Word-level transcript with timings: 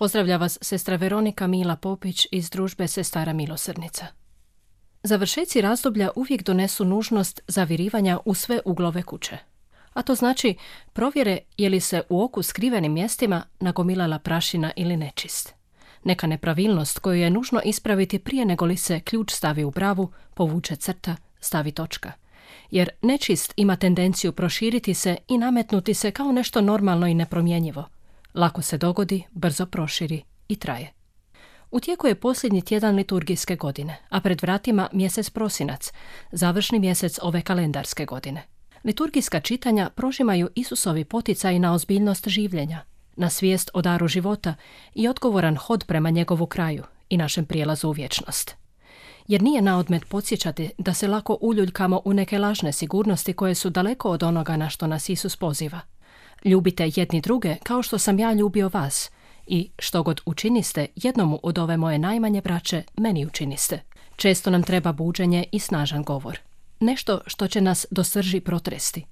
Pozdravlja 0.00 0.36
vas 0.36 0.58
sestra 0.60 0.96
Veronika 0.96 1.46
Mila 1.46 1.76
Popić 1.76 2.26
iz 2.32 2.50
družbe 2.50 2.88
Sestara 2.88 3.32
Milosrnica. 3.32 4.06
Završeci 5.02 5.60
razdoblja 5.60 6.10
uvijek 6.16 6.42
donesu 6.42 6.84
nužnost 6.84 7.40
zavirivanja 7.48 8.18
u 8.24 8.34
sve 8.34 8.60
uglove 8.64 9.02
kuće. 9.02 9.38
A 9.92 10.02
to 10.02 10.14
znači 10.14 10.54
provjere 10.92 11.38
je 11.58 11.68
li 11.68 11.80
se 11.80 12.02
u 12.08 12.22
oku 12.22 12.42
skrivenim 12.42 12.92
mjestima 12.92 13.42
nagomilala 13.60 14.18
prašina 14.18 14.72
ili 14.76 14.96
nečist. 14.96 15.54
Neka 16.04 16.26
nepravilnost 16.26 16.98
koju 16.98 17.20
je 17.20 17.30
nužno 17.30 17.60
ispraviti 17.64 18.18
prije 18.18 18.44
nego 18.44 18.64
li 18.64 18.76
se 18.76 19.00
ključ 19.00 19.32
stavi 19.32 19.64
u 19.64 19.70
bravu, 19.70 20.12
povuče 20.34 20.76
crta, 20.76 21.16
stavi 21.40 21.72
točka. 21.72 22.12
Jer 22.70 22.90
nečist 23.02 23.52
ima 23.56 23.76
tendenciju 23.76 24.32
proširiti 24.32 24.94
se 24.94 25.16
i 25.28 25.38
nametnuti 25.38 25.94
se 25.94 26.10
kao 26.10 26.32
nešto 26.32 26.60
normalno 26.60 27.06
i 27.06 27.14
nepromjenjivo– 27.14 27.84
Lako 28.34 28.62
se 28.62 28.78
dogodi, 28.78 29.22
brzo 29.30 29.66
proširi 29.66 30.22
i 30.48 30.56
traje. 30.56 30.92
U 31.70 31.80
tijeku 31.80 32.06
je 32.06 32.14
posljednji 32.14 32.62
tjedan 32.62 32.94
liturgijske 32.94 33.56
godine, 33.56 33.96
a 34.08 34.20
pred 34.20 34.42
vratima 34.42 34.88
mjesec 34.92 35.30
prosinac, 35.30 35.92
završni 36.32 36.78
mjesec 36.78 37.18
ove 37.22 37.42
kalendarske 37.42 38.04
godine. 38.04 38.42
Liturgijska 38.84 39.40
čitanja 39.40 39.90
prožimaju 39.94 40.48
Isusovi 40.54 41.04
poticaj 41.04 41.58
na 41.58 41.72
ozbiljnost 41.72 42.28
življenja, 42.28 42.84
na 43.16 43.30
svijest 43.30 43.70
o 43.74 43.82
daru 43.82 44.08
života 44.08 44.54
i 44.94 45.08
odgovoran 45.08 45.56
hod 45.56 45.84
prema 45.84 46.10
njegovu 46.10 46.46
kraju 46.46 46.84
i 47.08 47.16
našem 47.16 47.44
prijelazu 47.44 47.88
u 47.88 47.92
vječnost. 47.92 48.56
Jer 49.28 49.42
nije 49.42 49.62
na 49.62 49.78
odmet 49.78 50.08
podsjećati 50.08 50.70
da 50.78 50.94
se 50.94 51.08
lako 51.08 51.38
uljuljkamo 51.40 52.00
u 52.04 52.12
neke 52.12 52.38
lažne 52.38 52.72
sigurnosti 52.72 53.32
koje 53.32 53.54
su 53.54 53.70
daleko 53.70 54.10
od 54.10 54.22
onoga 54.22 54.56
na 54.56 54.70
što 54.70 54.86
nas 54.86 55.08
Isus 55.08 55.36
poziva– 55.36 55.80
Ljubite 56.44 56.90
jedni 56.96 57.20
druge 57.20 57.56
kao 57.62 57.82
što 57.82 57.98
sam 57.98 58.18
ja 58.18 58.32
ljubio 58.32 58.70
vas 58.72 59.10
i 59.46 59.70
što 59.78 60.02
god 60.02 60.20
učiniste 60.26 60.86
jednomu 60.96 61.40
od 61.42 61.58
ove 61.58 61.76
moje 61.76 61.98
najmanje 61.98 62.40
braće, 62.40 62.82
meni 62.96 63.26
učiniste. 63.26 63.82
Često 64.16 64.50
nam 64.50 64.62
treba 64.62 64.92
buđenje 64.92 65.44
i 65.52 65.58
snažan 65.58 66.02
govor. 66.02 66.38
Nešto 66.80 67.20
što 67.26 67.48
će 67.48 67.60
nas 67.60 67.86
do 67.90 68.04
srži 68.04 68.40
protresti. 68.40 69.04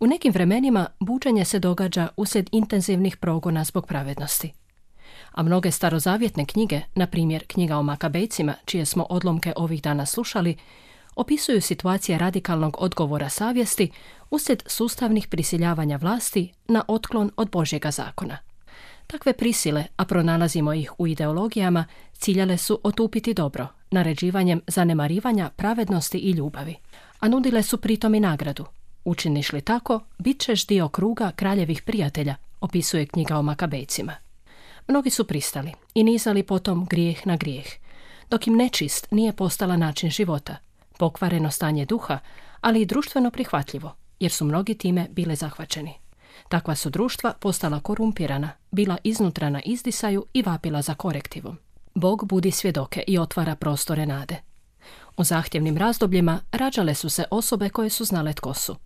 U 0.00 0.06
nekim 0.06 0.32
vremenima 0.32 0.86
buđenje 1.00 1.44
se 1.44 1.58
događa 1.58 2.08
uslijed 2.16 2.48
intenzivnih 2.52 3.16
progona 3.16 3.64
zbog 3.64 3.86
pravednosti. 3.86 4.52
A 5.32 5.42
mnoge 5.42 5.70
starozavjetne 5.70 6.46
knjige, 6.46 6.80
na 6.94 7.06
primjer 7.06 7.44
knjiga 7.46 7.76
o 7.76 7.82
Makabejcima, 7.82 8.54
čije 8.64 8.84
smo 8.84 9.06
odlomke 9.10 9.52
ovih 9.56 9.82
dana 9.82 10.06
slušali, 10.06 10.56
opisuju 11.16 11.60
situacije 11.60 12.18
radikalnog 12.18 12.76
odgovora 12.78 13.28
savjesti 13.28 13.90
uslijed 14.30 14.62
sustavnih 14.66 15.28
prisiljavanja 15.28 15.96
vlasti 15.96 16.52
na 16.68 16.84
otklon 16.88 17.30
od 17.36 17.50
Božjega 17.50 17.90
zakona. 17.90 18.38
Takve 19.06 19.32
prisile, 19.32 19.84
a 19.96 20.04
pronalazimo 20.04 20.72
ih 20.72 20.92
u 20.98 21.06
ideologijama, 21.06 21.84
ciljale 22.12 22.56
su 22.56 22.80
otupiti 22.82 23.34
dobro, 23.34 23.66
naređivanjem 23.90 24.60
zanemarivanja 24.66 25.50
pravednosti 25.56 26.18
i 26.18 26.30
ljubavi, 26.30 26.76
a 27.20 27.28
nudile 27.28 27.62
su 27.62 27.76
pritom 27.76 28.14
i 28.14 28.20
nagradu. 28.20 28.64
Učiniš 29.04 29.52
li 29.52 29.60
tako, 29.60 30.00
bit 30.18 30.40
ćeš 30.40 30.66
dio 30.66 30.88
kruga 30.88 31.32
kraljevih 31.36 31.82
prijatelja, 31.82 32.34
opisuje 32.60 33.06
knjiga 33.06 33.38
o 33.38 33.42
makabejcima. 33.42 34.14
Mnogi 34.88 35.10
su 35.10 35.26
pristali 35.26 35.72
i 35.94 36.04
nizali 36.04 36.42
potom 36.42 36.86
grijeh 36.86 37.26
na 37.26 37.36
grijeh, 37.36 37.66
dok 38.30 38.46
im 38.46 38.56
nečist 38.56 39.10
nije 39.10 39.32
postala 39.32 39.76
način 39.76 40.10
života, 40.10 40.56
pokvareno 41.02 41.50
stanje 41.50 41.84
duha, 41.84 42.18
ali 42.60 42.80
i 42.80 42.86
društveno 42.86 43.30
prihvatljivo, 43.30 43.94
jer 44.20 44.32
su 44.32 44.44
mnogi 44.44 44.74
time 44.74 45.06
bile 45.10 45.36
zahvaćeni. 45.36 45.94
Takva 46.48 46.74
su 46.74 46.90
društva 46.90 47.32
postala 47.40 47.80
korumpirana, 47.80 48.50
bila 48.70 48.96
iznutra 49.04 49.50
na 49.50 49.60
izdisaju 49.64 50.26
i 50.32 50.42
vapila 50.42 50.82
za 50.82 50.94
korektivom. 50.94 51.58
Bog 51.94 52.24
budi 52.26 52.50
svjedoke 52.50 53.04
i 53.06 53.18
otvara 53.18 53.56
prostore 53.56 54.06
nade. 54.06 54.36
U 55.16 55.24
zahtjevnim 55.24 55.76
razdobljima 55.76 56.40
rađale 56.52 56.94
su 56.94 57.08
se 57.08 57.24
osobe 57.30 57.68
koje 57.68 57.90
su 57.90 58.04
znale 58.04 58.32
tko 58.32 58.54
su. 58.54 58.76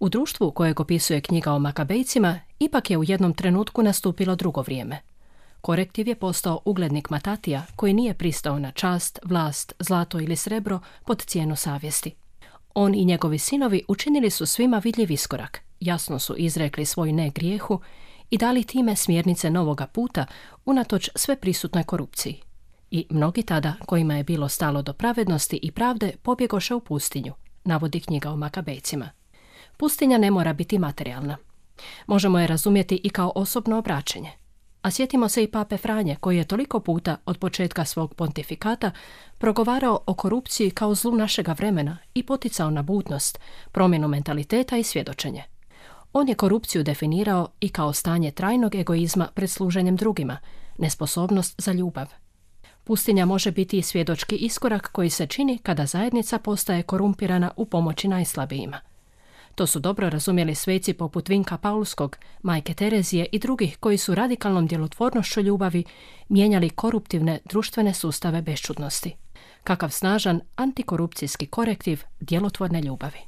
U 0.00 0.08
društvu 0.08 0.50
kojeg 0.50 0.80
opisuje 0.80 1.20
knjiga 1.20 1.52
o 1.52 1.58
makabejcima 1.58 2.40
ipak 2.58 2.90
je 2.90 2.98
u 2.98 3.04
jednom 3.04 3.34
trenutku 3.34 3.82
nastupilo 3.82 4.36
drugo 4.36 4.62
vrijeme. 4.62 5.00
Korektiv 5.60 6.08
je 6.08 6.14
postao 6.14 6.60
uglednik 6.64 7.10
Matatija 7.10 7.62
koji 7.76 7.92
nije 7.92 8.14
pristao 8.14 8.58
na 8.58 8.72
čast, 8.72 9.18
vlast, 9.24 9.72
zlato 9.78 10.20
ili 10.20 10.36
srebro 10.36 10.80
pod 11.06 11.22
cijenu 11.22 11.56
savjesti. 11.56 12.14
On 12.74 12.94
i 12.94 13.04
njegovi 13.04 13.38
sinovi 13.38 13.82
učinili 13.88 14.30
su 14.30 14.46
svima 14.46 14.78
vidljiv 14.78 15.10
iskorak, 15.10 15.60
jasno 15.80 16.18
su 16.18 16.34
izrekli 16.36 16.84
svoj 16.84 17.12
ne 17.12 17.30
grijehu 17.30 17.80
i 18.30 18.38
dali 18.38 18.64
time 18.64 18.96
smjernice 18.96 19.50
novoga 19.50 19.86
puta 19.86 20.26
unatoč 20.64 21.10
sve 21.14 21.36
prisutnoj 21.36 21.84
korupciji. 21.84 22.40
I 22.90 23.06
mnogi 23.10 23.42
tada, 23.42 23.74
kojima 23.86 24.16
je 24.16 24.24
bilo 24.24 24.48
stalo 24.48 24.82
do 24.82 24.92
pravednosti 24.92 25.58
i 25.62 25.70
pravde, 25.70 26.12
pobjegoše 26.22 26.74
u 26.74 26.80
pustinju, 26.80 27.32
navodi 27.64 28.00
knjiga 28.00 28.30
o 28.30 28.36
makabejcima. 28.36 29.10
Pustinja 29.76 30.18
ne 30.18 30.30
mora 30.30 30.52
biti 30.52 30.78
materijalna. 30.78 31.36
Možemo 32.06 32.38
je 32.38 32.46
razumjeti 32.46 33.00
i 33.04 33.10
kao 33.10 33.32
osobno 33.34 33.78
obraćenje. 33.78 34.39
A 34.82 34.90
sjetimo 34.90 35.28
se 35.28 35.42
i 35.42 35.50
pape 35.50 35.76
Franje, 35.76 36.16
koji 36.20 36.36
je 36.36 36.44
toliko 36.44 36.80
puta 36.80 37.16
od 37.26 37.38
početka 37.38 37.84
svog 37.84 38.14
pontifikata 38.14 38.90
progovarao 39.38 40.00
o 40.06 40.14
korupciji 40.14 40.70
kao 40.70 40.94
zlu 40.94 41.16
našega 41.16 41.52
vremena 41.52 41.98
i 42.14 42.22
poticao 42.22 42.70
na 42.70 42.82
budnost, 42.82 43.38
promjenu 43.72 44.08
mentaliteta 44.08 44.76
i 44.76 44.82
svjedočenje. 44.82 45.44
On 46.12 46.28
je 46.28 46.34
korupciju 46.34 46.82
definirao 46.82 47.48
i 47.60 47.68
kao 47.68 47.92
stanje 47.92 48.30
trajnog 48.30 48.74
egoizma 48.74 49.28
pred 49.34 49.50
služenjem 49.50 49.96
drugima, 49.96 50.38
nesposobnost 50.78 51.54
za 51.58 51.72
ljubav. 51.72 52.06
Pustinja 52.84 53.26
može 53.26 53.50
biti 53.50 53.78
i 53.78 53.82
svjedočki 53.82 54.36
iskorak 54.36 54.92
koji 54.92 55.10
se 55.10 55.26
čini 55.26 55.58
kada 55.58 55.86
zajednica 55.86 56.38
postaje 56.38 56.82
korumpirana 56.82 57.50
u 57.56 57.64
pomoći 57.64 58.08
najslabijima. 58.08 58.89
To 59.60 59.66
su 59.66 59.80
dobro 59.80 60.10
razumjeli 60.10 60.54
sveci 60.54 60.92
poput 60.92 61.28
Vinka 61.28 61.58
Paulskog, 61.58 62.16
majke 62.42 62.74
Terezije 62.74 63.26
i 63.32 63.38
drugih 63.38 63.76
koji 63.80 63.98
su 63.98 64.14
radikalnom 64.14 64.66
djelotvornošću 64.66 65.40
ljubavi 65.40 65.84
mijenjali 66.28 66.70
koruptivne 66.70 67.38
društvene 67.44 67.94
sustave 67.94 68.42
bešćudnosti. 68.42 69.16
Kakav 69.64 69.90
snažan 69.90 70.40
antikorupcijski 70.56 71.46
korektiv 71.46 72.02
djelotvorne 72.20 72.82
ljubavi. 72.82 73.18